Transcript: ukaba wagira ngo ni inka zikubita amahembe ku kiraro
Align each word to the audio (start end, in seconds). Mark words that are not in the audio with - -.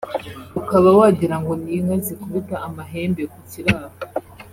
ukaba 0.59 0.89
wagira 0.99 1.35
ngo 1.41 1.51
ni 1.61 1.71
inka 1.77 1.95
zikubita 2.05 2.55
amahembe 2.67 3.23
ku 3.31 3.39
kiraro 3.49 3.87